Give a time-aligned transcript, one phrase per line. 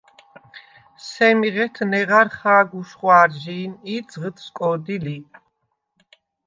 [1.07, 5.17] სემი ღეთ ნეღარ ხა̄გ უშხვა̄რჟი̄ნი ი ძღჷდ სკო̄დი ლი.